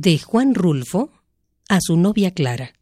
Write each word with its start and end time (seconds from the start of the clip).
De 0.00 0.16
Juan 0.20 0.54
Rulfo 0.54 1.10
a 1.68 1.80
su 1.80 1.96
novia 1.96 2.30
Clara. 2.30 2.72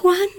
Juan. 0.02 0.30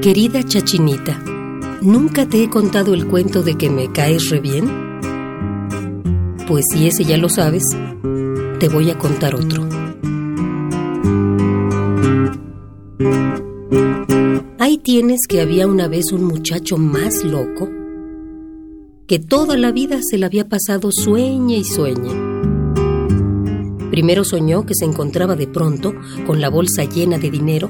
Querida 0.00 0.42
Chachinita, 0.42 1.22
¿nunca 1.80 2.28
te 2.28 2.42
he 2.42 2.50
contado 2.50 2.92
el 2.92 3.06
cuento 3.06 3.44
de 3.44 3.54
que 3.54 3.70
me 3.70 3.92
caes 3.92 4.30
re 4.30 4.40
bien? 4.40 4.68
Pues 6.48 6.64
si 6.72 6.88
ese 6.88 7.04
ya 7.04 7.16
lo 7.18 7.28
sabes, 7.28 7.62
te 8.58 8.68
voy 8.68 8.90
a 8.90 8.98
contar 8.98 9.36
otro. 9.36 9.68
Ahí 14.58 14.78
tienes 14.78 15.20
que 15.28 15.40
había 15.40 15.68
una 15.68 15.86
vez 15.86 16.10
un 16.10 16.24
muchacho 16.24 16.78
más 16.78 17.22
loco 17.22 17.68
que 19.06 19.20
toda 19.20 19.56
la 19.56 19.70
vida 19.70 20.00
se 20.02 20.18
le 20.18 20.26
había 20.26 20.48
pasado 20.48 20.90
sueñe 20.90 21.58
y 21.58 21.64
sueñe. 21.64 22.31
Primero 23.92 24.24
soñó 24.24 24.64
que 24.64 24.72
se 24.74 24.86
encontraba 24.86 25.36
de 25.36 25.46
pronto 25.46 25.92
con 26.26 26.40
la 26.40 26.48
bolsa 26.48 26.84
llena 26.84 27.18
de 27.18 27.30
dinero 27.30 27.68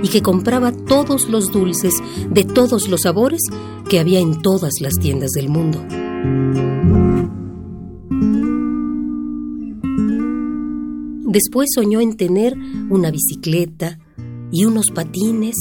y 0.00 0.06
que 0.06 0.22
compraba 0.22 0.70
todos 0.70 1.28
los 1.28 1.50
dulces 1.50 1.94
de 2.30 2.44
todos 2.44 2.88
los 2.88 3.00
sabores 3.00 3.40
que 3.90 3.98
había 3.98 4.20
en 4.20 4.42
todas 4.42 4.74
las 4.80 4.94
tiendas 4.94 5.32
del 5.32 5.48
mundo. 5.48 5.84
Después 11.26 11.66
soñó 11.74 12.00
en 12.00 12.16
tener 12.16 12.54
una 12.88 13.10
bicicleta 13.10 13.98
y 14.52 14.66
unos 14.66 14.92
patines 14.94 15.56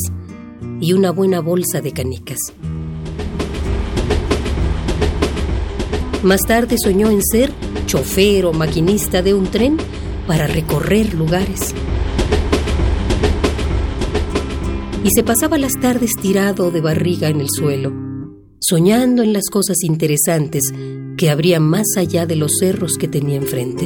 y 0.82 0.94
una 0.94 1.10
buena 1.10 1.40
bolsa 1.40 1.82
de 1.82 1.94
canicas. 1.94 2.54
Más 6.26 6.42
tarde 6.42 6.76
soñó 6.84 7.12
en 7.12 7.22
ser 7.22 7.52
chofer 7.86 8.48
o 8.48 8.52
maquinista 8.52 9.22
de 9.22 9.36
un 9.36 9.46
tren 9.46 9.78
para 10.26 10.48
recorrer 10.48 11.14
lugares. 11.14 11.76
Y 15.04 15.12
se 15.12 15.22
pasaba 15.22 15.60
las 15.60 15.74
tardes 15.74 16.14
tirado 16.20 16.72
de 16.72 16.82
barriga 16.82 17.28
en 17.28 17.42
el 17.42 17.48
suelo, 17.48 17.94
soñando 18.60 19.22
en 19.22 19.34
las 19.34 19.50
cosas 19.52 19.84
interesantes 19.84 20.64
que 21.16 21.30
habría 21.30 21.60
más 21.60 21.86
allá 21.96 22.26
de 22.26 22.38
los 22.38 22.54
cerros 22.60 22.98
que 22.98 23.08
tenía 23.08 23.36
enfrente. 23.36 23.86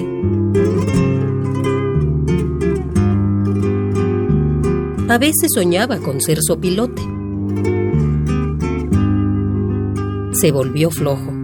A 5.10 5.18
veces 5.18 5.50
soñaba 5.54 5.98
con 5.98 6.22
ser 6.22 6.38
sopilote. 6.42 7.02
Se 10.32 10.54
volvió 10.54 10.90
flojo, 10.90 11.39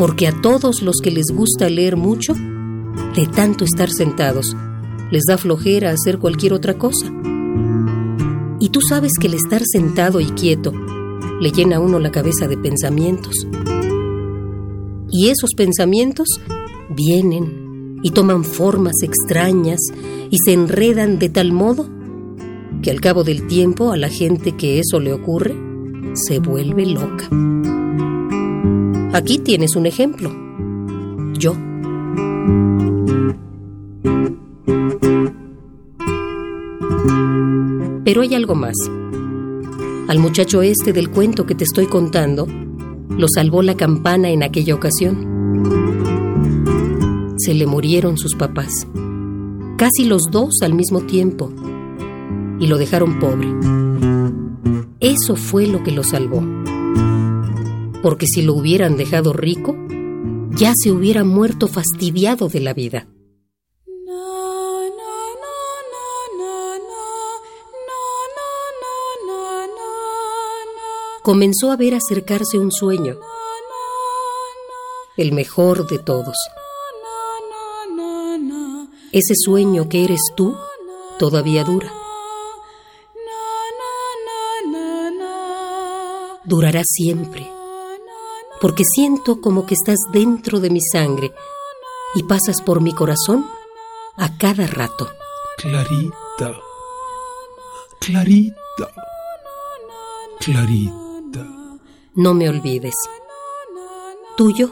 porque 0.00 0.26
a 0.26 0.32
todos 0.32 0.80
los 0.80 0.96
que 1.02 1.10
les 1.10 1.26
gusta 1.26 1.68
leer 1.68 1.98
mucho, 1.98 2.32
de 2.32 3.26
tanto 3.26 3.66
estar 3.66 3.90
sentados, 3.90 4.56
les 5.10 5.24
da 5.28 5.36
flojera 5.36 5.90
hacer 5.90 6.18
cualquier 6.18 6.54
otra 6.54 6.78
cosa. 6.78 7.12
Y 8.58 8.70
tú 8.70 8.80
sabes 8.80 9.12
que 9.20 9.26
el 9.26 9.34
estar 9.34 9.60
sentado 9.70 10.18
y 10.18 10.30
quieto 10.30 10.72
le 11.38 11.52
llena 11.52 11.76
a 11.76 11.80
uno 11.80 11.98
la 11.98 12.10
cabeza 12.10 12.48
de 12.48 12.56
pensamientos. 12.56 13.46
Y 15.10 15.28
esos 15.28 15.50
pensamientos 15.54 16.28
vienen 16.88 17.98
y 18.02 18.12
toman 18.12 18.42
formas 18.42 19.02
extrañas 19.02 19.80
y 20.30 20.38
se 20.42 20.54
enredan 20.54 21.18
de 21.18 21.28
tal 21.28 21.52
modo 21.52 21.86
que 22.80 22.90
al 22.90 23.02
cabo 23.02 23.22
del 23.22 23.46
tiempo 23.48 23.92
a 23.92 23.98
la 23.98 24.08
gente 24.08 24.52
que 24.52 24.78
eso 24.78 24.98
le 24.98 25.12
ocurre 25.12 25.54
se 26.14 26.38
vuelve 26.38 26.86
loca. 26.86 27.28
Aquí 29.12 29.38
tienes 29.38 29.74
un 29.74 29.86
ejemplo. 29.86 30.30
Yo. 31.34 31.54
Pero 38.04 38.22
hay 38.22 38.34
algo 38.36 38.54
más. 38.54 38.76
Al 40.06 40.18
muchacho 40.20 40.62
este 40.62 40.92
del 40.92 41.10
cuento 41.10 41.44
que 41.44 41.56
te 41.56 41.64
estoy 41.64 41.86
contando, 41.86 42.46
lo 43.08 43.26
salvó 43.34 43.62
la 43.62 43.76
campana 43.76 44.30
en 44.30 44.44
aquella 44.44 44.76
ocasión. 44.76 45.28
Se 47.38 47.52
le 47.54 47.66
murieron 47.66 48.16
sus 48.16 48.36
papás, 48.36 48.86
casi 49.76 50.04
los 50.04 50.22
dos 50.30 50.62
al 50.62 50.74
mismo 50.74 51.00
tiempo, 51.00 51.52
y 52.60 52.68
lo 52.68 52.78
dejaron 52.78 53.18
pobre. 53.18 53.48
Eso 55.00 55.34
fue 55.34 55.66
lo 55.66 55.82
que 55.82 55.90
lo 55.90 56.04
salvó. 56.04 56.59
Porque 58.02 58.26
si 58.26 58.42
lo 58.42 58.54
hubieran 58.54 58.96
dejado 58.96 59.32
rico, 59.32 59.76
ya 60.50 60.72
se 60.74 60.90
hubiera 60.90 61.24
muerto 61.24 61.68
fastidiado 61.68 62.48
de 62.48 62.60
la 62.60 62.74
vida. 62.74 63.08
Comenzó 71.22 71.70
a 71.70 71.76
ver 71.76 71.94
acercarse 71.94 72.58
un 72.58 72.72
sueño, 72.72 73.18
el 75.16 75.32
mejor 75.32 75.86
de 75.86 75.98
todos. 75.98 76.36
Ese 79.12 79.34
sueño 79.36 79.88
que 79.88 80.04
eres 80.04 80.22
tú 80.34 80.56
todavía 81.18 81.62
dura. 81.64 81.92
durará 86.50 86.82
siempre, 86.84 87.48
porque 88.60 88.84
siento 88.84 89.40
como 89.40 89.66
que 89.66 89.74
estás 89.74 89.98
dentro 90.12 90.60
de 90.60 90.70
mi 90.70 90.80
sangre 90.80 91.32
y 92.14 92.22
pasas 92.24 92.60
por 92.62 92.80
mi 92.80 92.92
corazón 92.92 93.46
a 94.16 94.36
cada 94.36 94.66
rato. 94.66 95.08
Clarita, 95.56 96.60
Clarita, 97.98 98.92
Clarita. 100.38 101.46
No 102.14 102.34
me 102.34 102.48
olvides. 102.48 102.94
Tuyo, 104.36 104.70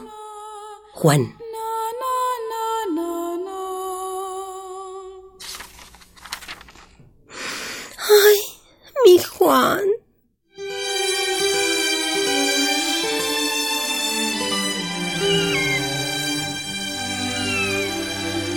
Juan. 0.93 1.35
¡Ay, 8.09 8.37
mi 9.05 9.19
Juan! 9.19 9.88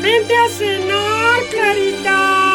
Vente 0.03 0.35
a 0.35 0.49
cenar, 0.49 1.41
Clarita. 1.49 2.52